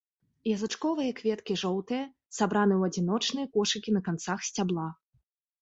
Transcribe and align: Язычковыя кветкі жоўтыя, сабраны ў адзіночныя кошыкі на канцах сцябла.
Язычковыя 0.53 1.11
кветкі 1.19 1.57
жоўтыя, 1.63 2.03
сабраны 2.39 2.73
ў 2.79 2.83
адзіночныя 2.93 3.47
кошыкі 3.59 3.89
на 3.99 4.03
канцах 4.09 4.39
сцябла. 4.49 4.87